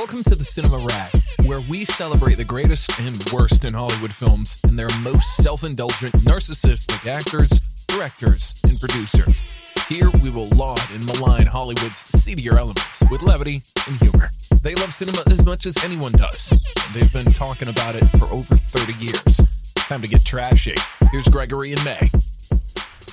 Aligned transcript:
Welcome 0.00 0.24
to 0.24 0.34
the 0.34 0.46
Cinema 0.46 0.78
Rag, 0.78 1.12
where 1.44 1.60
we 1.68 1.84
celebrate 1.84 2.36
the 2.36 2.44
greatest 2.44 2.98
and 3.00 3.22
worst 3.30 3.66
in 3.66 3.74
Hollywood 3.74 4.14
films 4.14 4.58
and 4.64 4.78
their 4.78 4.88
most 5.02 5.36
self 5.36 5.62
indulgent, 5.62 6.14
narcissistic 6.24 7.06
actors, 7.06 7.50
directors, 7.86 8.58
and 8.64 8.80
producers. 8.80 9.46
Here 9.90 10.08
we 10.22 10.30
will 10.30 10.48
laud 10.56 10.80
and 10.94 11.04
malign 11.04 11.44
Hollywood's 11.44 11.98
seedier 11.98 12.56
elements 12.56 13.04
with 13.10 13.20
levity 13.20 13.60
and 13.86 14.00
humor. 14.00 14.30
They 14.62 14.74
love 14.76 14.94
cinema 14.94 15.22
as 15.26 15.44
much 15.44 15.66
as 15.66 15.76
anyone 15.84 16.12
does. 16.12 16.50
and 16.52 16.94
They've 16.94 17.12
been 17.12 17.30
talking 17.34 17.68
about 17.68 17.94
it 17.94 18.06
for 18.06 18.24
over 18.32 18.56
30 18.56 19.04
years. 19.04 19.36
Time 19.74 20.00
to 20.00 20.08
get 20.08 20.24
trashy. 20.24 20.76
Here's 21.12 21.28
Gregory 21.28 21.72
and 21.72 21.84
May. 21.84 22.08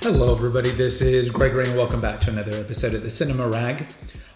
Hello, 0.00 0.32
everybody. 0.32 0.70
This 0.70 1.02
is 1.02 1.28
Gregory, 1.28 1.68
and 1.68 1.76
welcome 1.76 2.00
back 2.00 2.18
to 2.20 2.30
another 2.30 2.56
episode 2.56 2.94
of 2.94 3.02
the 3.02 3.10
Cinema 3.10 3.46
Rag. 3.46 3.84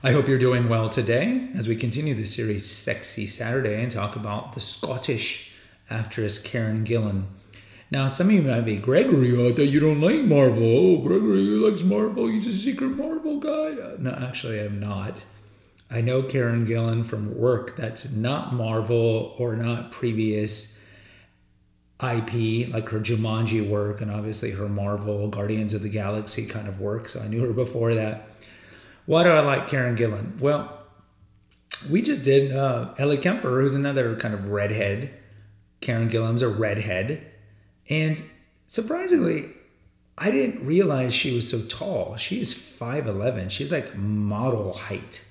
I 0.04 0.10
hope 0.10 0.26
you're 0.26 0.36
doing 0.36 0.68
well 0.68 0.88
today 0.88 1.48
as 1.54 1.68
we 1.68 1.76
continue 1.76 2.12
the 2.12 2.24
series 2.24 2.68
Sexy 2.68 3.24
Saturday 3.24 3.80
and 3.80 3.92
talk 3.92 4.16
about 4.16 4.52
the 4.52 4.58
Scottish 4.58 5.52
actress 5.88 6.42
Karen 6.42 6.84
Gillan. 6.84 7.26
Now, 7.88 8.08
some 8.08 8.26
of 8.26 8.32
you 8.32 8.42
might 8.42 8.62
be, 8.62 8.78
Gregory, 8.78 9.30
I 9.30 9.52
thought 9.52 9.62
you 9.62 9.78
don't 9.78 10.00
like 10.00 10.22
Marvel. 10.22 10.64
Oh, 10.64 10.98
Gregory 10.98 11.42
likes 11.42 11.84
Marvel. 11.84 12.26
He's 12.26 12.48
a 12.48 12.52
secret 12.52 12.96
Marvel 12.96 13.38
guy. 13.38 13.80
Uh, 13.80 13.96
No, 14.00 14.10
actually, 14.10 14.58
I'm 14.58 14.80
not. 14.80 15.22
I 15.88 16.00
know 16.00 16.24
Karen 16.24 16.66
Gillan 16.66 17.06
from 17.06 17.38
work 17.38 17.76
that's 17.76 18.10
not 18.10 18.54
Marvel 18.54 19.36
or 19.38 19.54
not 19.54 19.92
previous 19.92 20.84
IP, 22.02 22.72
like 22.72 22.88
her 22.88 22.98
Jumanji 22.98 23.64
work 23.68 24.00
and 24.00 24.10
obviously 24.10 24.50
her 24.50 24.68
Marvel 24.68 25.28
Guardians 25.28 25.74
of 25.74 25.82
the 25.82 25.88
Galaxy 25.88 26.44
kind 26.44 26.66
of 26.66 26.80
work. 26.80 27.08
So 27.08 27.20
I 27.20 27.28
knew 27.28 27.46
her 27.46 27.52
before 27.52 27.94
that. 27.94 28.30
Why 29.06 29.24
do 29.24 29.30
I 29.30 29.40
like 29.40 29.68
Karen 29.68 29.96
Gillan? 29.96 30.40
Well, 30.40 30.78
we 31.90 32.02
just 32.02 32.24
did 32.24 32.54
uh, 32.54 32.94
Ellie 32.98 33.18
Kemper, 33.18 33.60
who's 33.60 33.74
another 33.74 34.16
kind 34.16 34.34
of 34.34 34.48
redhead. 34.48 35.10
Karen 35.80 36.08
Gillan's 36.08 36.42
a 36.42 36.48
redhead. 36.48 37.26
And 37.88 38.22
surprisingly, 38.66 39.50
I 40.16 40.30
didn't 40.30 40.64
realize 40.64 41.14
she 41.14 41.34
was 41.34 41.50
so 41.50 41.66
tall. 41.68 42.16
She 42.16 42.40
is 42.40 42.54
5'11. 42.54 43.50
She's 43.50 43.72
like 43.72 43.96
model 43.96 44.72
height. 44.72 45.24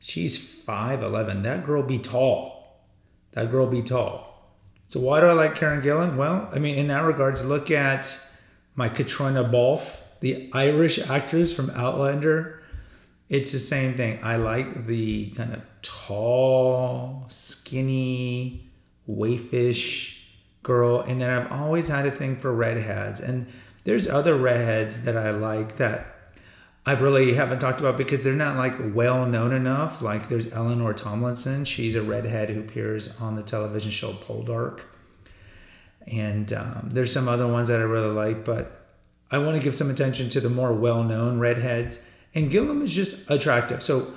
She's 0.00 0.36
5'11. 0.36 1.44
That 1.44 1.64
girl 1.64 1.82
be 1.82 1.98
tall. 1.98 2.82
That 3.32 3.50
girl 3.50 3.66
be 3.66 3.82
tall. 3.82 4.30
So 4.86 5.00
why 5.00 5.20
do 5.20 5.26
I 5.26 5.32
like 5.32 5.56
Karen 5.56 5.82
Gillan? 5.82 6.16
Well, 6.16 6.48
I 6.52 6.58
mean, 6.58 6.76
in 6.76 6.88
that 6.88 7.04
regards, 7.04 7.44
look 7.44 7.70
at 7.70 8.20
my 8.74 8.88
Caitríona 8.88 9.50
Balfe, 9.50 10.02
the 10.20 10.50
Irish 10.52 10.98
actress 11.08 11.54
from 11.54 11.70
Outlander. 11.70 12.62
It's 13.28 13.52
the 13.52 13.58
same 13.58 13.94
thing. 13.94 14.20
I 14.22 14.36
like 14.36 14.86
the 14.86 15.30
kind 15.30 15.54
of 15.54 15.62
tall, 15.82 17.24
skinny, 17.28 18.70
waifish 19.08 20.18
girl, 20.62 21.00
and 21.00 21.20
then 21.20 21.30
I've 21.30 21.52
always 21.52 21.88
had 21.88 22.06
a 22.06 22.10
thing 22.10 22.36
for 22.36 22.52
redheads. 22.52 23.20
And 23.20 23.46
there's 23.84 24.08
other 24.08 24.36
redheads 24.36 25.04
that 25.04 25.16
I 25.16 25.30
like 25.30 25.76
that 25.76 26.14
I 26.86 26.92
really 26.92 27.32
haven't 27.32 27.60
talked 27.60 27.80
about 27.80 27.96
because 27.96 28.22
they're 28.22 28.34
not 28.34 28.56
like 28.56 28.74
well 28.94 29.24
known 29.26 29.54
enough. 29.54 30.02
Like 30.02 30.28
there's 30.28 30.52
Eleanor 30.52 30.92
Tomlinson. 30.92 31.64
She's 31.64 31.94
a 31.94 32.02
redhead 32.02 32.50
who 32.50 32.60
appears 32.60 33.18
on 33.20 33.36
the 33.36 33.42
television 33.42 33.90
show 33.90 34.12
Poldark. 34.12 34.80
And 36.06 36.52
um, 36.52 36.90
there's 36.92 37.12
some 37.12 37.26
other 37.26 37.46
ones 37.46 37.68
that 37.68 37.80
I 37.80 37.84
really 37.84 38.12
like, 38.12 38.44
but 38.44 38.86
I 39.30 39.38
want 39.38 39.56
to 39.56 39.62
give 39.62 39.74
some 39.74 39.88
attention 39.88 40.28
to 40.30 40.40
the 40.40 40.50
more 40.50 40.74
well 40.74 41.02
known 41.02 41.38
redheads. 41.38 41.98
And 42.34 42.50
Gillan 42.50 42.82
is 42.82 42.92
just 42.92 43.30
attractive. 43.30 43.82
So 43.82 44.12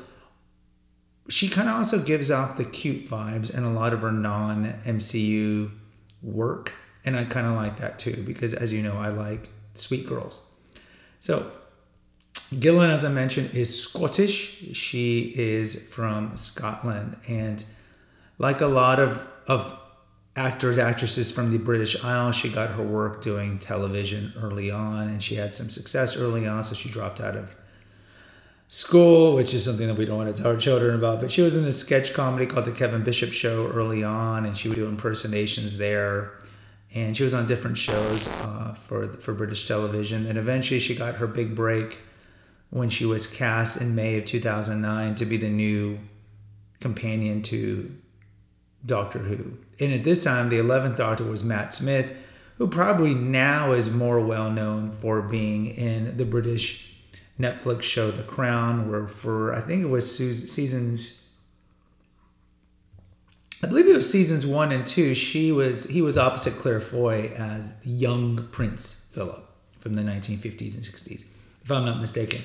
she 1.29 1.49
kind 1.49 1.69
of 1.69 1.75
also 1.75 1.99
gives 1.99 2.31
off 2.31 2.57
the 2.57 2.65
cute 2.65 3.07
vibes 3.07 3.55
in 3.55 3.63
a 3.63 3.71
lot 3.71 3.93
of 3.93 4.01
her 4.01 4.11
non 4.11 4.73
MCU 4.85 5.71
work. 6.21 6.73
And 7.05 7.15
I 7.15 7.25
kind 7.25 7.47
of 7.47 7.53
like 7.53 7.79
that 7.79 7.99
too, 7.99 8.23
because 8.25 8.53
as 8.53 8.73
you 8.73 8.81
know, 8.81 8.97
I 8.97 9.09
like 9.09 9.49
sweet 9.75 10.07
girls. 10.07 10.45
So 11.19 11.51
Gillan, 12.53 12.91
as 12.91 13.05
I 13.05 13.09
mentioned, 13.09 13.53
is 13.53 13.83
Scottish. 13.83 14.75
She 14.75 15.33
is 15.35 15.87
from 15.89 16.35
Scotland. 16.37 17.17
And 17.27 17.63
like 18.37 18.61
a 18.61 18.67
lot 18.67 18.99
of, 18.99 19.25
of 19.47 19.77
actors, 20.35 20.77
actresses 20.77 21.31
from 21.31 21.51
the 21.51 21.57
British 21.57 22.03
Isles, 22.03 22.35
she 22.35 22.49
got 22.49 22.69
her 22.71 22.83
work 22.83 23.21
doing 23.21 23.59
television 23.59 24.33
early 24.37 24.71
on 24.71 25.07
and 25.07 25.21
she 25.21 25.35
had 25.35 25.53
some 25.53 25.69
success 25.69 26.17
early 26.17 26.47
on. 26.47 26.63
So 26.63 26.75
she 26.75 26.89
dropped 26.89 27.19
out 27.19 27.35
of 27.35 27.55
school, 28.67 29.33
which 29.33 29.53
is 29.53 29.63
something 29.63 29.87
that 29.87 29.95
we 29.95 30.05
don't 30.05 30.17
want 30.17 30.35
to 30.35 30.41
tell 30.41 30.51
our 30.51 30.57
children 30.57 30.95
about. 30.95 31.21
But 31.21 31.31
she 31.31 31.41
was 31.41 31.55
in 31.55 31.65
a 31.65 31.71
sketch 31.71 32.13
comedy 32.13 32.45
called 32.45 32.65
The 32.65 32.71
Kevin 32.71 33.03
Bishop 33.03 33.31
Show 33.31 33.71
early 33.71 34.03
on 34.03 34.45
and 34.45 34.55
she 34.55 34.67
would 34.67 34.75
do 34.75 34.87
impersonations 34.87 35.77
there. 35.77 36.33
And 36.93 37.15
she 37.15 37.23
was 37.23 37.33
on 37.33 37.47
different 37.47 37.77
shows 37.77 38.27
uh, 38.27 38.73
for, 38.73 39.07
for 39.17 39.33
British 39.33 39.67
television. 39.67 40.25
And 40.25 40.37
eventually 40.37 40.79
she 40.79 40.95
got 40.95 41.15
her 41.15 41.27
big 41.27 41.55
break 41.55 41.99
when 42.69 42.89
she 42.89 43.05
was 43.05 43.27
cast 43.27 43.81
in 43.81 43.95
May 43.95 44.17
of 44.17 44.25
2009 44.25 45.15
to 45.15 45.25
be 45.25 45.37
the 45.37 45.49
new 45.49 45.99
companion 46.79 47.41
to 47.43 47.95
Doctor 48.85 49.19
Who. 49.19 49.57
And 49.79 49.93
at 49.93 50.03
this 50.03 50.23
time, 50.23 50.49
the 50.49 50.57
11th 50.57 50.97
Doctor 50.97 51.23
was 51.23 51.43
Matt 51.43 51.73
Smith, 51.73 52.13
who 52.57 52.67
probably 52.67 53.13
now 53.13 53.71
is 53.71 53.89
more 53.89 54.19
well 54.19 54.49
known 54.49 54.91
for 54.91 55.21
being 55.21 55.67
in 55.67 56.17
the 56.17 56.25
British 56.25 56.96
Netflix 57.39 57.83
show 57.83 58.11
The 58.11 58.23
Crown, 58.23 58.89
where 58.89 59.07
for 59.07 59.53
I 59.53 59.61
think 59.61 59.83
it 59.83 59.89
was 59.89 60.15
seasons. 60.15 61.29
I 63.63 63.67
believe 63.67 63.87
it 63.87 63.95
was 63.95 64.09
seasons 64.09 64.45
one 64.45 64.71
and 64.71 64.85
two. 64.85 65.15
She 65.15 65.51
was 65.51 65.85
he 65.85 66.01
was 66.01 66.17
opposite 66.17 66.53
Claire 66.53 66.81
Foy 66.81 67.31
as 67.35 67.75
the 67.79 67.89
young 67.89 68.47
Prince 68.51 69.09
Philip 69.11 69.43
from 69.79 69.95
the 69.95 70.01
1950s 70.01 70.75
and 70.75 70.83
60s, 70.83 71.25
if 71.63 71.71
I'm 71.71 71.85
not 71.85 71.99
mistaken. 71.99 72.41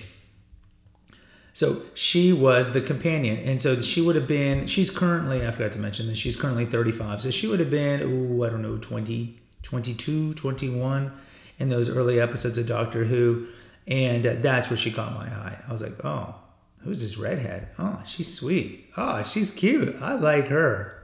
So 1.55 1.83
she 1.95 2.33
was 2.33 2.73
the 2.73 2.81
companion. 2.81 3.37
And 3.39 3.61
so 3.61 3.81
she 3.81 4.01
would 4.01 4.17
have 4.17 4.27
been, 4.27 4.67
she's 4.67 4.91
currently, 4.91 5.47
I 5.47 5.51
forgot 5.51 5.73
to 5.73 5.79
mention 5.79 6.07
this, 6.07 6.19
she's 6.19 6.37
currently 6.37 6.65
35. 6.65 7.21
So 7.21 7.31
she 7.31 7.47
would 7.47 7.61
have 7.61 7.71
been, 7.71 8.01
oh, 8.01 8.45
I 8.45 8.49
don't 8.49 8.63
know, 8.63 8.79
20, 8.79 9.39
22, 9.63 10.35
21 10.35 11.13
in 11.59 11.69
those 11.69 11.95
early 11.95 12.21
episodes 12.21 12.57
of 12.57 12.67
Doctor 12.67 13.05
Who. 13.05 13.47
And 13.87 14.25
that's 14.25 14.71
where 14.71 14.77
she 14.77 14.93
caught 14.93 15.15
my 15.15 15.27
eye. 15.27 15.59
I 15.67 15.73
was 15.73 15.83
like, 15.83 16.05
oh, 16.05 16.35
who's 16.79 17.03
this 17.03 17.19
redhead? 17.19 17.69
Oh, 17.79 18.03
she's 18.07 18.33
sweet. 18.33 18.91
Oh, 18.97 19.23
she's 19.23 19.51
cute. 19.51 20.01
I 20.01 20.15
like 20.15 20.49
her. 20.49 21.03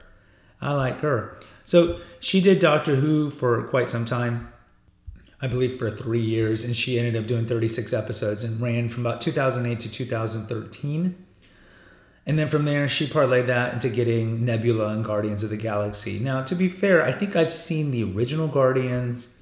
I 0.61 0.73
like 0.73 0.99
her. 1.01 1.39
So 1.65 1.99
she 2.19 2.41
did 2.41 2.59
Doctor 2.59 2.95
Who 2.95 3.29
for 3.29 3.63
quite 3.63 3.89
some 3.89 4.05
time. 4.05 4.51
I 5.41 5.47
believe, 5.47 5.77
for 5.77 5.89
three 5.89 6.19
years, 6.19 6.65
and 6.65 6.75
she 6.75 6.99
ended 6.99 7.15
up 7.15 7.25
doing 7.25 7.45
36 7.45 7.93
episodes 7.93 8.43
and 8.43 8.59
ran 8.59 8.89
from 8.89 9.05
about 9.05 9.21
2008 9.21 9.79
to 9.79 9.89
2013. 9.89 11.25
And 12.25 12.37
then 12.37 12.49
from 12.49 12.65
there, 12.65 12.89
she 12.89 13.07
parlayed 13.07 13.47
that 13.47 13.73
into 13.73 13.87
getting 13.87 14.43
Nebula 14.43 14.89
and 14.89 15.05
Guardians 15.05 15.43
of 15.43 15.49
the 15.49 15.57
Galaxy. 15.57 16.19
Now, 16.19 16.43
to 16.43 16.55
be 16.55 16.67
fair, 16.67 17.03
I 17.03 17.13
think 17.13 17.37
I've 17.37 17.53
seen 17.53 17.91
the 17.91 18.03
original 18.03 18.49
Guardians, 18.49 19.38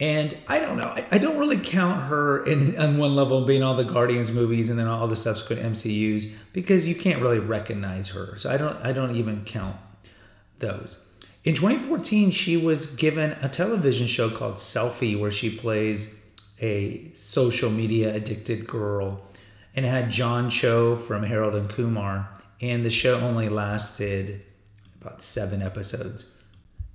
and 0.00 0.34
I 0.48 0.58
don't 0.58 0.78
know. 0.78 0.88
I, 0.88 1.06
I 1.12 1.18
don't 1.18 1.38
really 1.38 1.58
count 1.58 2.04
her 2.04 2.44
in 2.46 2.76
on 2.78 2.96
one 2.96 3.14
level 3.14 3.44
being 3.44 3.62
all 3.62 3.74
the 3.74 3.84
Guardians 3.84 4.32
movies 4.32 4.70
and 4.70 4.78
then 4.78 4.86
all 4.86 5.06
the 5.06 5.14
subsequent 5.14 5.62
MCUs 5.62 6.32
because 6.54 6.88
you 6.88 6.94
can't 6.94 7.20
really 7.20 7.38
recognize 7.38 8.08
her. 8.08 8.36
So 8.36 8.50
I 8.50 8.56
don't. 8.56 8.76
I 8.84 8.92
don't 8.92 9.14
even 9.14 9.44
count 9.44 9.76
those. 10.58 11.06
In 11.44 11.54
2014, 11.54 12.30
she 12.30 12.56
was 12.56 12.96
given 12.96 13.32
a 13.42 13.48
television 13.48 14.06
show 14.06 14.30
called 14.30 14.54
Selfie, 14.54 15.18
where 15.18 15.30
she 15.30 15.54
plays 15.54 16.24
a 16.60 17.10
social 17.12 17.70
media 17.70 18.14
addicted 18.14 18.66
girl. 18.66 19.20
And 19.76 19.86
it 19.86 19.88
had 19.88 20.10
John 20.10 20.50
Cho 20.50 20.96
from 20.96 21.22
Harold 21.22 21.54
and 21.54 21.68
Kumar. 21.68 22.28
And 22.60 22.84
the 22.84 22.90
show 22.90 23.20
only 23.20 23.48
lasted 23.48 24.42
about 25.00 25.22
seven 25.22 25.62
episodes. 25.62 26.30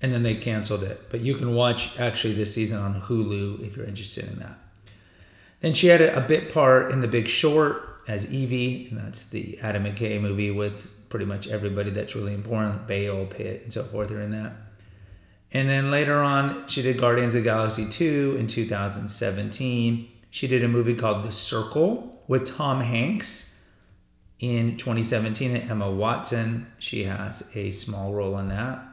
And 0.01 0.11
then 0.11 0.23
they 0.23 0.35
canceled 0.35 0.83
it. 0.83 1.09
But 1.09 1.21
you 1.21 1.35
can 1.35 1.55
watch 1.55 1.99
actually 1.99 2.33
this 2.33 2.53
season 2.53 2.77
on 2.79 3.01
Hulu 3.01 3.65
if 3.65 3.75
you're 3.77 3.85
interested 3.85 4.27
in 4.27 4.39
that. 4.39 4.59
Then 5.61 5.73
she 5.73 5.87
had 5.87 6.01
a, 6.01 6.21
bit 6.21 6.53
part 6.53 6.91
in 6.91 6.99
The 6.99 7.07
Big 7.07 7.27
Short 7.27 8.01
as 8.07 8.31
Evie, 8.31 8.87
and 8.89 8.99
that's 8.99 9.29
the 9.29 9.57
Adam 9.61 9.85
McKay 9.85 10.21
movie 10.21 10.51
with 10.51 10.91
pretty 11.09 11.25
much 11.25 11.47
everybody 11.47 11.89
that's 11.89 12.15
really 12.15 12.33
important. 12.33 12.85
Bale, 12.87 13.25
Pitt, 13.25 13.63
and 13.63 13.73
so 13.73 13.83
forth 13.83 14.11
are 14.11 14.21
in 14.21 14.31
that. 14.31 14.53
And 15.51 15.69
then 15.69 15.89
later 15.89 16.21
on, 16.21 16.67
she 16.67 16.81
did 16.81 16.99
Guardians 16.99 17.33
of 17.35 17.43
Galaxy 17.43 17.89
2 17.89 18.35
in 18.37 18.47
2017. 18.47 20.09
She 20.29 20.47
did 20.47 20.63
a 20.63 20.67
movie 20.67 20.95
called 20.95 21.23
The 21.23 21.31
Circle 21.31 22.23
with 22.27 22.45
Tom 22.45 22.81
Hanks 22.81 23.63
in 24.39 24.77
2017 24.77 25.55
and 25.55 25.71
Emma 25.71 25.89
Watson. 25.89 26.67
She 26.77 27.05
has 27.05 27.49
a 27.55 27.71
small 27.71 28.13
role 28.13 28.37
in 28.39 28.49
that. 28.49 28.83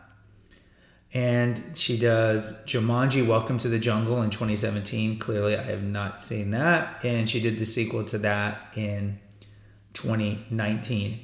And 1.15 1.63
she 1.75 1.99
does 1.99 2.65
Jumanji 2.65 3.27
Welcome 3.27 3.59
to 3.59 3.69
the 3.69 3.79
Jungle 3.79 4.23
in 4.23 4.31
2017. 4.31 5.19
Clearly, 5.19 5.57
I 5.57 5.63
have 5.63 5.83
not 5.83 6.23
seen 6.23 6.53
that. 6.53 7.05
And 7.05 7.29
she 7.29 7.41
did 7.41 7.59
the 7.59 7.67
sequel 7.67 8.05
to 8.07 8.19
that 8.19 8.69
in 8.75 9.19
2019. 9.93 11.21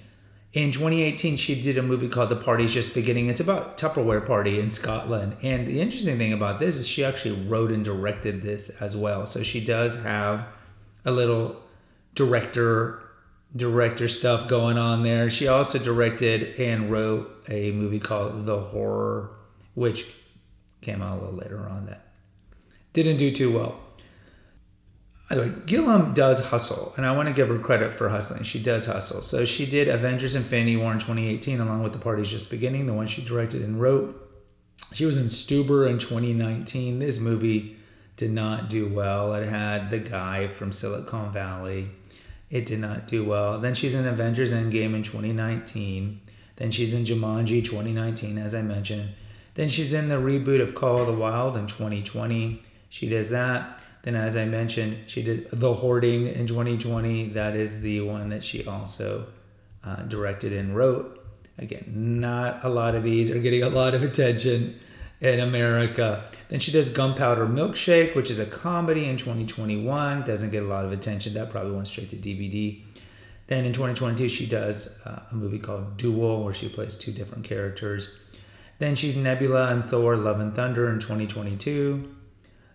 In 0.52 0.73
2018, 0.73 1.37
she 1.37 1.61
did 1.61 1.79
a 1.79 1.82
movie 1.82 2.08
called 2.08 2.29
The 2.29 2.37
Party's 2.37 2.73
Just 2.73 2.94
Beginning. 2.94 3.29
It's 3.29 3.40
about 3.40 3.79
Tupperware 3.79 4.26
party 4.26 4.61
in 4.61 4.70
Scotland. 4.70 5.37
And 5.43 5.67
the 5.67 5.81
interesting 5.81 6.19
thing 6.19 6.32
about 6.32 6.58
this 6.58 6.76
is 6.76 6.88
she 6.88 7.05
actually 7.05 7.46
wrote 7.46 7.70
and 7.70 7.84
directed 7.84 8.43
this 8.43 8.70
as 8.81 8.96
well. 8.96 9.25
So 9.25 9.43
she 9.43 9.64
does 9.64 10.02
have 10.02 10.46
a 11.05 11.11
little 11.11 11.56
director 12.14 13.02
director 13.56 14.08
stuff 14.08 14.49
going 14.49 14.76
on 14.76 15.02
there. 15.02 15.31
She 15.31 15.49
also 15.49 15.79
directed 15.79 16.58
and 16.61 16.91
wrote 16.91 17.44
a 17.49 17.73
movie 17.73 18.00
called 18.00 18.44
The 18.46 18.61
Horror, 18.61 19.31
which 19.78 20.06
came 20.80 21.00
out 21.00 21.19
a 21.19 21.20
little 21.20 21.38
later 21.38 21.69
on 21.69 21.86
that 21.86 22.08
didn't 22.92 23.16
do 23.16 23.30
too 23.30 23.52
well. 23.52 23.80
By 25.30 25.36
the 25.36 25.42
way, 25.42 25.48
Gillan 25.50 26.14
does 26.14 26.46
hustle, 26.46 26.94
and 26.96 27.04
I 27.04 27.12
want 27.12 27.28
to 27.28 27.34
give 27.34 27.48
her 27.48 27.58
credit 27.58 27.92
for 27.92 28.08
hustling. 28.08 28.44
She 28.44 28.62
does 28.62 28.86
hustle. 28.86 29.20
So 29.20 29.44
she 29.44 29.66
did 29.66 29.86
Avengers 29.86 30.34
Infinity 30.34 30.76
War 30.76 30.92
in 30.92 30.98
2018, 30.98 31.60
along 31.60 31.82
with 31.82 31.92
The 31.92 31.98
Party's 31.98 32.30
Just 32.30 32.50
Beginning, 32.50 32.86
the 32.86 32.94
one 32.94 33.06
she 33.06 33.22
directed 33.22 33.62
and 33.62 33.80
wrote. 33.80 34.25
She 34.94 35.04
was 35.04 35.19
in 35.19 35.26
Stuber 35.26 35.88
in 35.88 35.98
2019. 35.98 36.98
This 36.98 37.20
movie 37.20 37.76
did 38.16 38.32
not 38.32 38.70
do 38.70 38.88
well. 38.88 39.34
It 39.34 39.46
had 39.46 39.90
the 39.90 39.98
guy 39.98 40.48
from 40.48 40.72
Silicon 40.72 41.31
Valley. 41.31 41.90
It 42.50 42.64
did 42.64 42.81
not 42.81 43.06
do 43.06 43.24
well. 43.24 43.60
Then 43.60 43.74
she's 43.74 43.94
in 43.94 44.06
Avengers 44.06 44.54
Endgame 44.54 44.94
in 44.94 45.02
2019. 45.02 46.20
Then 46.56 46.70
she's 46.70 46.94
in 46.94 47.04
Jumanji 47.04 47.62
2019, 47.62 48.38
as 48.38 48.54
I 48.54 48.62
mentioned. 48.62 49.10
Then 49.58 49.69
she's 49.69 49.93
in 49.93 50.08
the 50.08 50.14
reboot 50.14 50.62
of 50.62 50.76
Call 50.76 50.99
of 50.99 51.08
the 51.08 51.12
Wild 51.12 51.56
in 51.56 51.66
2020. 51.66 52.62
She 52.90 53.08
does 53.08 53.31
that. 53.31 53.82
Then, 54.02 54.14
as 54.14 54.37
I 54.37 54.44
mentioned, 54.44 54.96
she 55.08 55.20
did 55.20 55.50
The 55.50 55.75
Hoarding 55.75 56.28
in 56.28 56.46
2020. 56.46 57.31
That 57.31 57.56
is 57.56 57.81
the 57.81 58.02
one 58.02 58.28
that 58.28 58.44
she 58.44 58.64
also 58.64 59.26
uh, 59.82 59.96
directed 60.05 60.52
and 60.52 60.76
wrote. 60.76 61.26
Again, 61.58 62.20
not 62.20 62.64
a 62.64 62.69
lot 62.69 62.94
of 62.94 63.02
these 63.02 63.32
are 63.32 63.40
getting 63.40 63.64
a 63.64 63.69
lot 63.69 63.94
of 63.94 64.05
attention 64.05 64.78
in 65.20 65.40
America. 65.40 66.25
Then 66.50 66.60
she 66.60 66.70
does 66.70 66.90
Gunpowder 66.90 67.49
Milkshake, 67.49 68.14
which 68.14 68.31
is 68.31 68.38
a 68.38 68.46
comedy 68.46 69.06
in 69.06 69.16
2021. 69.16 70.22
Doesn't 70.22 70.50
get 70.50 70.62
a 70.62 70.66
lot 70.66 70.84
of 70.84 70.93
attention. 70.93 71.34
That 71.34 71.50
probably 71.50 71.72
went 71.72 71.88
straight 71.88 72.10
to 72.10 72.16
DVD. 72.16 72.81
Then 73.49 73.64
in 73.64 73.72
2022, 73.72 74.28
she 74.28 74.46
does 74.46 75.00
uh, 75.05 75.22
a 75.32 75.34
movie 75.34 75.58
called 75.58 75.96
Dual, 75.96 76.44
where 76.44 76.55
she 76.55 76.69
plays 76.69 76.96
two 76.96 77.10
different 77.10 77.43
characters. 77.43 78.20
Then 78.78 78.94
she's 78.94 79.16
Nebula 79.16 79.69
and 79.72 79.84
Thor 79.84 80.16
Love 80.16 80.40
and 80.40 80.54
Thunder 80.54 80.88
in 80.90 81.00
2022. 81.00 82.14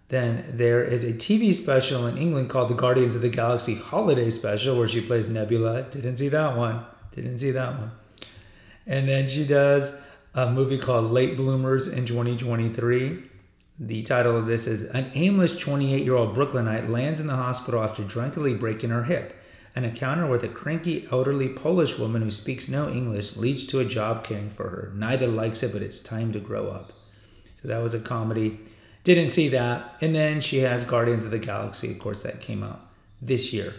Then 0.10 0.46
there 0.50 0.84
is 0.84 1.04
a 1.04 1.14
TV 1.14 1.54
special 1.54 2.06
in 2.08 2.18
England 2.18 2.50
called 2.50 2.70
The 2.70 2.76
Guardians 2.76 3.16
of 3.16 3.22
the 3.22 3.30
Galaxy 3.30 3.76
Holiday 3.76 4.30
Special, 4.30 4.78
where 4.78 4.88
she 4.88 5.02
plays 5.02 5.30
Nebula. 5.30 5.84
Didn't 5.84 6.18
see 6.18 6.30
that 6.30 6.58
one. 6.58 6.86
Didn't 7.14 7.40
see 7.40 7.52
that 7.52 7.80
one. 7.80 7.92
And 8.86 9.08
then 9.08 9.28
she 9.28 9.46
does 9.46 10.02
a 10.34 10.52
movie 10.52 10.78
called 10.78 11.12
Late 11.12 11.38
Bloomers 11.38 11.88
in 11.88 12.06
2023. 12.06 13.24
The 13.80 14.04
title 14.04 14.38
of 14.38 14.46
this 14.46 14.68
is 14.68 14.84
An 14.84 15.10
aimless 15.14 15.58
28 15.58 16.04
year 16.04 16.16
old 16.16 16.36
Brooklynite 16.36 16.90
lands 16.90 17.20
in 17.20 17.28
the 17.28 17.36
hospital 17.36 17.82
after 17.82 18.04
drunkenly 18.04 18.54
breaking 18.54 18.90
her 18.90 19.04
hip. 19.04 19.42
An 19.76 19.86
encounter 19.86 20.28
with 20.28 20.44
a 20.44 20.48
cranky, 20.48 21.08
elderly 21.12 21.50
Polish 21.50 21.98
woman 21.98 22.22
who 22.22 22.30
speaks 22.30 22.70
no 22.70 22.90
English 22.90 23.38
leads 23.38 23.66
to 23.68 23.80
a 23.80 23.86
job 23.86 24.24
caring 24.24 24.50
for 24.50 24.70
her. 24.70 24.92
Neither 24.96 25.28
likes 25.28 25.64
it, 25.64 25.74
but 25.74 25.82
it's 25.82 26.00
time 26.00 26.32
to 26.34 26.40
grow 26.40 26.68
up. 26.68 26.94
So 27.62 27.68
that 27.68 27.82
was 27.82 27.94
a 27.94 28.00
comedy. 28.00 28.60
Didn't 29.04 29.32
see 29.32 29.48
that. 29.50 29.96
And 30.00 30.14
then 30.14 30.42
she 30.42 30.60
has 30.60 30.84
Guardians 30.84 31.24
of 31.24 31.32
the 31.32 31.40
Galaxy, 31.40 31.92
of 31.92 32.00
course, 32.00 32.22
that 32.22 32.40
came 32.40 32.64
out 32.64 32.82
this 33.22 33.52
year. 33.52 33.74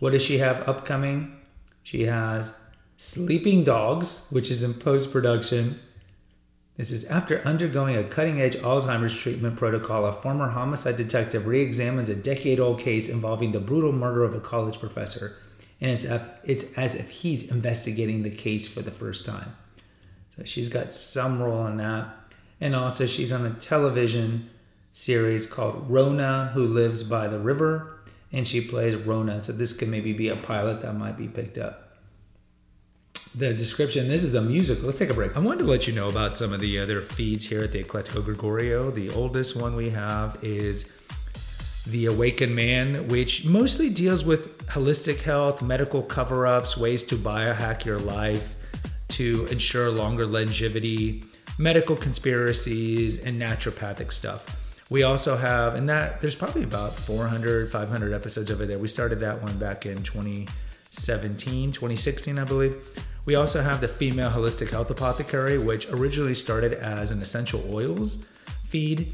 What 0.00 0.10
does 0.10 0.22
she 0.22 0.38
have 0.38 0.68
upcoming? 0.68 1.36
She 1.84 2.04
has 2.04 2.54
Sleeping 2.96 3.62
Dogs, 3.62 4.26
which 4.30 4.50
is 4.50 4.64
in 4.64 4.74
post 4.74 5.12
production. 5.12 5.78
This 6.78 6.92
is 6.92 7.04
after 7.06 7.42
undergoing 7.42 7.96
a 7.96 8.04
cutting 8.04 8.40
edge 8.40 8.54
Alzheimer's 8.54 9.18
treatment 9.18 9.56
protocol, 9.56 10.06
a 10.06 10.12
former 10.12 10.48
homicide 10.48 10.96
detective 10.96 11.44
re 11.44 11.60
examines 11.60 12.08
a 12.08 12.14
decade 12.14 12.60
old 12.60 12.78
case 12.78 13.08
involving 13.08 13.50
the 13.50 13.58
brutal 13.58 13.90
murder 13.90 14.22
of 14.22 14.32
a 14.32 14.40
college 14.40 14.78
professor. 14.78 15.34
And 15.80 15.90
it's, 15.90 16.06
it's 16.44 16.78
as 16.78 16.94
if 16.94 17.10
he's 17.10 17.50
investigating 17.50 18.22
the 18.22 18.30
case 18.30 18.68
for 18.68 18.80
the 18.80 18.92
first 18.92 19.26
time. 19.26 19.56
So 20.36 20.44
she's 20.44 20.68
got 20.68 20.92
some 20.92 21.42
role 21.42 21.66
in 21.66 21.78
that. 21.78 22.14
And 22.60 22.76
also, 22.76 23.06
she's 23.06 23.32
on 23.32 23.44
a 23.44 23.54
television 23.54 24.48
series 24.92 25.52
called 25.52 25.90
Rona, 25.90 26.52
Who 26.54 26.64
Lives 26.64 27.02
by 27.02 27.26
the 27.26 27.40
River, 27.40 27.98
and 28.30 28.46
she 28.46 28.60
plays 28.60 28.94
Rona. 28.94 29.40
So 29.40 29.50
this 29.50 29.76
could 29.76 29.88
maybe 29.88 30.12
be 30.12 30.28
a 30.28 30.36
pilot 30.36 30.82
that 30.82 30.92
might 30.92 31.16
be 31.16 31.26
picked 31.26 31.58
up. 31.58 31.87
The 33.34 33.52
description 33.52 34.08
this 34.08 34.24
is 34.24 34.34
a 34.34 34.42
musical. 34.42 34.86
Let's 34.86 34.98
take 34.98 35.10
a 35.10 35.14
break. 35.14 35.36
I 35.36 35.40
wanted 35.40 35.60
to 35.60 35.64
let 35.66 35.86
you 35.86 35.92
know 35.92 36.08
about 36.08 36.34
some 36.34 36.52
of 36.52 36.60
the 36.60 36.78
other 36.78 37.00
feeds 37.02 37.46
here 37.46 37.62
at 37.62 37.72
the 37.72 37.84
Eclectico 37.84 38.24
Gregorio. 38.24 38.90
The 38.90 39.10
oldest 39.10 39.54
one 39.54 39.76
we 39.76 39.90
have 39.90 40.42
is 40.42 40.90
The 41.86 42.06
Awakened 42.06 42.54
Man, 42.54 43.06
which 43.08 43.44
mostly 43.44 43.90
deals 43.90 44.24
with 44.24 44.66
holistic 44.66 45.22
health, 45.22 45.62
medical 45.62 46.02
cover 46.02 46.46
ups, 46.46 46.76
ways 46.76 47.04
to 47.04 47.16
biohack 47.16 47.84
your 47.84 47.98
life 47.98 48.54
to 49.08 49.46
ensure 49.50 49.90
longer 49.90 50.26
longevity, 50.26 51.24
medical 51.58 51.96
conspiracies, 51.96 53.22
and 53.22 53.40
naturopathic 53.40 54.12
stuff. 54.12 54.64
We 54.90 55.02
also 55.02 55.36
have, 55.36 55.74
and 55.74 55.88
that 55.88 56.20
there's 56.20 56.34
probably 56.34 56.64
about 56.64 56.94
400, 56.94 57.70
500 57.70 58.12
episodes 58.12 58.50
over 58.50 58.64
there. 58.64 58.78
We 58.78 58.88
started 58.88 59.20
that 59.20 59.42
one 59.42 59.58
back 59.58 59.84
in 59.84 60.02
2017, 60.90 61.72
2016, 61.72 62.38
I 62.38 62.44
believe. 62.44 62.76
We 63.24 63.34
also 63.34 63.62
have 63.62 63.80
the 63.80 63.88
Female 63.88 64.30
Holistic 64.30 64.70
Health 64.70 64.90
Apothecary, 64.90 65.58
which 65.58 65.88
originally 65.90 66.34
started 66.34 66.74
as 66.74 67.10
an 67.10 67.20
essential 67.20 67.62
oils 67.72 68.26
feed. 68.64 69.12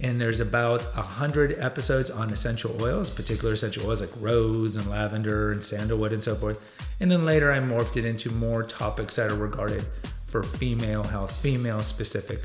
And 0.00 0.18
there's 0.18 0.40
about 0.40 0.82
100 0.96 1.58
episodes 1.58 2.10
on 2.10 2.30
essential 2.30 2.82
oils, 2.82 3.10
particular 3.10 3.52
essential 3.52 3.86
oils 3.86 4.00
like 4.00 4.10
rose 4.18 4.76
and 4.76 4.88
lavender 4.88 5.52
and 5.52 5.62
sandalwood 5.62 6.12
and 6.12 6.22
so 6.22 6.34
forth. 6.34 6.58
And 7.00 7.10
then 7.10 7.26
later 7.26 7.52
I 7.52 7.58
morphed 7.58 7.98
it 7.98 8.06
into 8.06 8.30
more 8.30 8.62
topics 8.62 9.16
that 9.16 9.30
are 9.30 9.36
regarded 9.36 9.84
for 10.26 10.42
female 10.42 11.02
health, 11.02 11.36
female 11.36 11.80
specific 11.80 12.40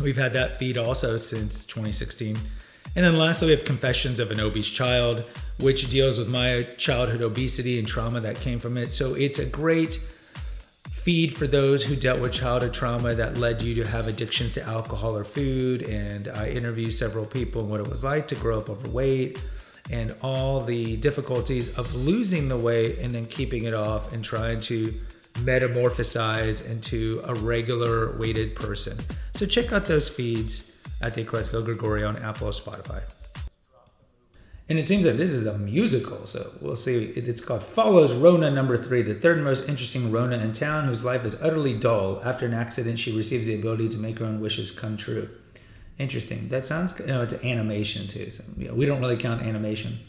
We've 0.00 0.16
had 0.16 0.34
that 0.34 0.58
feed 0.58 0.76
also 0.76 1.16
since 1.16 1.64
2016. 1.64 2.36
And 2.94 3.04
then 3.04 3.18
lastly, 3.18 3.48
we 3.48 3.52
have 3.52 3.64
Confessions 3.64 4.20
of 4.20 4.30
an 4.30 4.40
Obese 4.40 4.70
Child, 4.70 5.24
which 5.58 5.90
deals 5.90 6.18
with 6.18 6.28
my 6.28 6.66
childhood 6.76 7.22
obesity 7.22 7.78
and 7.78 7.86
trauma 7.86 8.20
that 8.20 8.36
came 8.36 8.58
from 8.58 8.76
it. 8.76 8.90
So 8.90 9.14
it's 9.14 9.38
a 9.38 9.46
great 9.46 9.98
feed 10.90 11.34
for 11.36 11.46
those 11.46 11.84
who 11.84 11.94
dealt 11.94 12.20
with 12.20 12.32
childhood 12.32 12.74
trauma 12.74 13.14
that 13.14 13.38
led 13.38 13.62
you 13.62 13.74
to 13.76 13.86
have 13.86 14.08
addictions 14.08 14.54
to 14.54 14.62
alcohol 14.64 15.16
or 15.16 15.24
food. 15.24 15.82
And 15.82 16.28
I 16.28 16.48
interviewed 16.48 16.92
several 16.92 17.24
people 17.24 17.60
and 17.62 17.70
what 17.70 17.80
it 17.80 17.88
was 17.88 18.02
like 18.02 18.28
to 18.28 18.34
grow 18.34 18.58
up 18.58 18.68
overweight 18.68 19.40
and 19.90 20.14
all 20.22 20.60
the 20.60 20.96
difficulties 20.96 21.78
of 21.78 21.94
losing 21.94 22.48
the 22.48 22.56
weight 22.56 22.98
and 22.98 23.14
then 23.14 23.26
keeping 23.26 23.64
it 23.64 23.74
off 23.74 24.12
and 24.12 24.24
trying 24.24 24.58
to 24.62 24.92
metamorphosize 25.34 26.68
into 26.68 27.22
a 27.24 27.34
regular 27.34 28.16
weighted 28.18 28.56
person. 28.56 28.98
So 29.34 29.46
check 29.46 29.72
out 29.72 29.84
those 29.84 30.08
feeds 30.08 30.72
at 31.00 31.14
the 31.14 31.24
Eclectico 31.24 31.64
Gregorio 31.64 32.08
on 32.08 32.16
Apple 32.16 32.48
or 32.48 32.52
Spotify. 32.52 33.02
And 34.68 34.78
it 34.80 34.86
seems 34.86 35.06
like 35.06 35.16
this 35.16 35.30
is 35.30 35.46
a 35.46 35.56
musical, 35.58 36.26
so 36.26 36.50
we'll 36.60 36.74
see. 36.74 37.04
It's 37.14 37.40
called 37.40 37.62
Follows 37.62 38.14
Rona 38.14 38.50
Number 38.50 38.76
Three, 38.76 39.02
the 39.02 39.14
third 39.14 39.40
most 39.40 39.68
interesting 39.68 40.10
Rona 40.10 40.38
in 40.38 40.52
town, 40.52 40.86
whose 40.86 41.04
life 41.04 41.24
is 41.24 41.40
utterly 41.40 41.78
dull. 41.78 42.20
After 42.24 42.46
an 42.46 42.54
accident, 42.54 42.98
she 42.98 43.16
receives 43.16 43.46
the 43.46 43.54
ability 43.54 43.88
to 43.90 43.98
make 43.98 44.18
her 44.18 44.24
own 44.24 44.40
wishes 44.40 44.72
come 44.72 44.96
true. 44.96 45.28
Interesting. 45.98 46.48
That 46.48 46.64
sounds. 46.64 46.98
You 46.98 47.06
know, 47.06 47.22
it's 47.22 47.34
animation 47.44 48.08
too. 48.08 48.30
So 48.32 48.42
yeah, 48.56 48.72
we 48.72 48.86
don't 48.86 49.00
really 49.00 49.16
count 49.16 49.42
animation. 49.42 50.00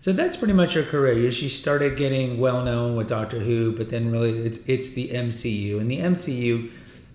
So 0.00 0.12
that's 0.12 0.36
pretty 0.36 0.52
much 0.52 0.74
her 0.74 0.82
career. 0.82 1.30
She 1.30 1.48
started 1.48 1.96
getting 1.96 2.38
well 2.38 2.62
known 2.62 2.94
with 2.96 3.08
Doctor 3.08 3.38
Who, 3.38 3.72
but 3.72 3.88
then 3.88 4.12
really 4.12 4.36
it's 4.40 4.68
it's 4.68 4.90
the 4.90 5.08
MCU, 5.08 5.80
and 5.80 5.90
the 5.90 6.00
MCU 6.00 6.70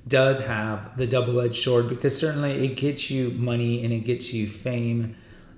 does 0.10 0.39
have 0.39 0.98
the 0.98 1.08
double 1.08 1.39
edged 1.39 1.63
sword 1.63 1.88
because 1.88 2.18
certainly 2.18 2.66
it 2.66 2.75
gets 2.75 3.10
you 3.10 3.30
money 3.32 3.84
and 3.84 3.94
it 3.94 4.00
gets 4.00 4.34
you 4.34 4.48
fame, 4.48 5.16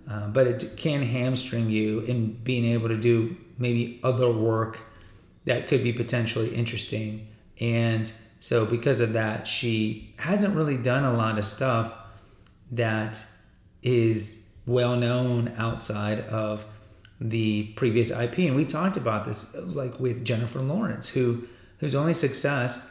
uh, 0.10 0.28
but 0.28 0.48
it 0.48 0.74
can 0.78 1.02
hamstring 1.02 1.70
you 1.70 2.02
in 2.02 2.34
being 2.44 2.66
able 2.66 2.90
to 2.90 2.98
do 2.98 3.36
maybe 3.58 4.00
other 4.04 4.32
work 4.32 4.80
that 5.46 5.68
could 5.68 5.84
be 5.84 5.94
potentially 5.94 6.54
interesting. 6.54 7.28
And 7.60 8.12
so 8.40 8.66
because 8.66 9.00
of 9.00 9.14
that, 9.14 9.48
she 9.48 10.14
hasn't 10.18 10.56
really 10.56 10.78
done 10.78 11.04
a 11.04 11.14
lot 11.14 11.38
of 11.38 11.46
stuff 11.46 11.94
that 12.72 13.24
is 13.82 14.48
well 14.66 14.96
known 14.96 15.54
outside 15.58 16.20
of 16.22 16.66
the 17.20 17.64
previous 17.76 18.12
IP. 18.12 18.40
And 18.40 18.56
we've 18.56 18.68
talked 18.68 18.98
about 18.98 19.26
this, 19.26 19.54
like 19.56 20.00
with 20.00 20.26
Jennifer 20.26 20.60
Lawrence, 20.60 21.10
who 21.10 21.48
whose 21.80 21.96
only 21.96 22.14
success 22.14 22.91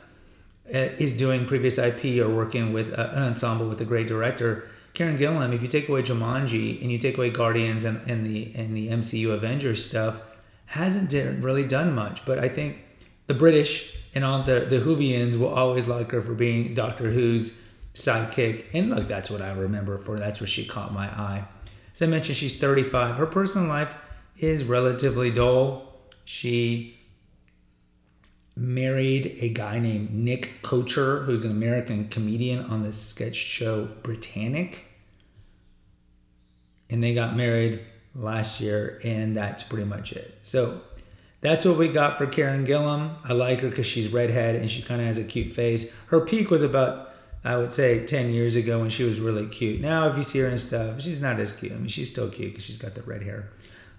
Uh, 0.73 0.95
is 0.99 1.17
doing 1.17 1.47
previous 1.47 1.79
IP 1.79 2.21
or 2.25 2.29
working 2.29 2.73
with 2.73 2.93
a, 2.93 3.11
an 3.17 3.23
ensemble 3.25 3.69
with 3.69 3.81
a 3.81 3.85
great 3.85 4.07
director. 4.07 4.69
Karen 4.95 5.19
Gillan, 5.19 5.53
if 5.53 5.63
you 5.63 5.69
take 5.69 5.89
away 5.89 6.03
Jumanji 6.03 6.81
and 6.81 6.93
you 6.93 6.99
take 6.99 7.19
away 7.19 7.31
Guardians 7.31 7.85
and, 7.85 8.01
and 8.09 8.25
the 8.25 8.53
and 8.55 8.77
the 8.77 8.89
MCU 8.89 9.33
Avengers 9.33 9.85
stuff, 9.85 10.21
hasn't 10.67 11.13
really 11.43 11.67
done 11.67 11.93
much. 11.95 12.25
But 12.25 12.39
I 12.39 12.49
think 12.49 12.79
the 13.27 13.35
British 13.35 13.97
And 14.15 14.25
all 14.25 14.43
the 14.43 14.61
the 14.61 14.79
Whovians 14.79 15.39
will 15.39 15.55
always 15.55 15.87
like 15.89 16.11
her 16.13 16.23
for 16.23 16.35
being 16.35 16.75
Doctor 16.75 17.11
Who's 17.11 17.63
sidekick. 17.95 18.67
And 18.73 18.91
look, 18.91 19.09
that's 19.09 19.31
what 19.31 19.43
I 19.43 19.53
remember 19.53 19.99
for. 19.99 20.19
That's 20.19 20.41
where 20.41 20.49
she 20.49 20.65
caught 20.65 20.93
my 20.93 21.07
eye. 21.07 21.45
As 21.93 22.03
I 22.03 22.07
mentioned, 22.07 22.37
she's 22.37 22.59
35. 22.59 23.17
Her 23.17 23.27
personal 23.27 23.69
life 23.69 23.95
is 24.39 24.65
relatively 24.65 25.31
dull. 25.31 25.95
She 26.25 27.00
married 28.61 29.39
a 29.41 29.49
guy 29.49 29.79
named 29.79 30.13
Nick 30.13 30.61
Kocher, 30.63 31.25
who's 31.25 31.47
an 31.47 31.51
American 31.51 32.09
comedian 32.09 32.67
on 32.67 32.83
the 32.83 32.93
sketch 32.93 33.35
show 33.35 33.89
BriTANick. 34.03 34.81
And 36.91 37.03
they 37.03 37.15
got 37.15 37.37
married 37.37 37.81
last 38.15 38.61
year, 38.61 39.01
and 39.03 39.35
that's 39.35 39.63
pretty 39.63 39.87
much 39.87 40.13
it. 40.13 40.39
So 40.43 40.83
that's 41.41 41.65
what 41.65 41.79
we 41.79 41.89
got 41.89 42.19
for 42.19 42.27
Karen 42.27 42.67
Gillan. 42.67 43.15
I 43.25 43.33
like 43.33 43.61
her 43.61 43.71
because 43.71 43.87
she's 43.87 44.13
redhead 44.13 44.57
and 44.57 44.69
she 44.69 44.83
kind 44.83 45.01
of 45.01 45.07
has 45.07 45.17
a 45.17 45.25
cute 45.25 45.55
face. 45.55 45.95
Her 46.09 46.21
peak 46.21 46.51
was 46.51 46.63
about, 46.63 47.13
I 47.43 47.57
would 47.57 47.73
say, 47.73 48.05
10 48.05 48.31
years 48.35 48.57
ago 48.57 48.81
when 48.81 48.91
she 48.91 49.05
was 49.05 49.21
really 49.21 49.47
cute. 49.47 49.81
Now, 49.81 50.07
if 50.09 50.19
you 50.19 50.23
see 50.23 50.41
her 50.41 50.49
and 50.49 50.61
stuff, 50.61 51.01
she's 51.01 51.21
not 51.21 51.41
as 51.41 51.53
cute. 51.53 51.73
I 51.73 51.77
mean, 51.77 51.89
she's 51.89 52.11
still 52.11 52.29
cute 52.29 52.51
because 52.51 52.65
she's 52.65 52.79
got 52.79 52.95
the 52.95 53.03
red 53.03 53.23
hair. 53.23 53.49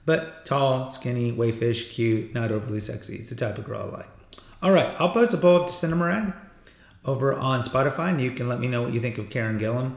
But 0.05 0.45
tall, 0.45 0.91
skinny, 0.91 1.31
wayfish, 1.31 1.91
cute, 1.91 2.35
not 2.35 2.51
overly 2.51 2.79
sexy. 2.79 3.15
It's 3.15 3.29
the 3.29 3.35
type 3.35 3.57
of 3.57 3.65
girl 3.65 3.89
I 3.91 3.97
like. 3.97 4.20
All 4.61 4.71
right, 4.71 4.93
I'll 4.99 5.09
post 5.09 5.33
a 5.33 5.37
poll 5.37 5.55
of 5.55 5.65
the 5.65 5.71
Cinema 5.71 6.05
Rag 6.05 6.33
over 7.03 7.33
on 7.33 7.63
Spotify, 7.63 8.09
and 8.09 8.21
you 8.21 8.31
can 8.31 8.47
let 8.47 8.59
me 8.59 8.67
know 8.67 8.83
what 8.83 8.93
you 8.93 8.99
think 8.99 9.17
of 9.17 9.29
Karen 9.29 9.59
Gillan. 9.59 9.95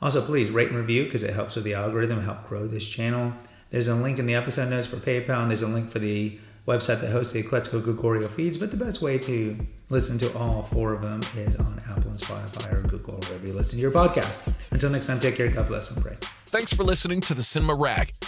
Also, 0.00 0.24
please 0.24 0.50
rate 0.50 0.68
and 0.68 0.76
review 0.76 1.04
because 1.04 1.24
it 1.24 1.34
helps 1.34 1.56
with 1.56 1.64
the 1.64 1.74
algorithm, 1.74 2.22
help 2.22 2.46
grow 2.46 2.68
this 2.68 2.86
channel. 2.86 3.32
There's 3.70 3.88
a 3.88 3.94
link 3.94 4.20
in 4.20 4.26
the 4.26 4.36
episode 4.36 4.70
notes 4.70 4.86
for 4.86 4.96
PayPal, 4.96 5.42
and 5.42 5.50
there's 5.50 5.62
a 5.62 5.68
link 5.68 5.90
for 5.90 5.98
the 5.98 6.38
website 6.68 7.00
that 7.00 7.10
hosts 7.10 7.32
the 7.32 7.42
Eclectico 7.42 7.82
Gregorio 7.82 8.28
feeds. 8.28 8.56
But 8.56 8.70
the 8.70 8.76
best 8.76 9.02
way 9.02 9.18
to 9.18 9.58
listen 9.90 10.16
to 10.18 10.38
all 10.38 10.62
four 10.62 10.92
of 10.92 11.00
them 11.00 11.20
is 11.36 11.56
on 11.56 11.80
Apple 11.90 12.10
and 12.10 12.20
Spotify 12.20 12.72
or 12.72 12.86
Google 12.86 13.14
or 13.14 13.20
wherever 13.20 13.46
you 13.46 13.52
listen 13.52 13.78
to 13.78 13.82
your 13.82 13.90
podcast. 13.90 14.38
Until 14.70 14.90
next 14.90 15.08
time, 15.08 15.18
take 15.18 15.34
care, 15.34 15.48
God 15.48 15.66
bless, 15.66 15.90
and 15.90 16.04
pray. 16.04 16.14
Thanks 16.20 16.72
for 16.72 16.84
listening 16.84 17.20
to 17.22 17.34
the 17.34 17.42
Cinema 17.42 17.74
Rag. 17.74 18.12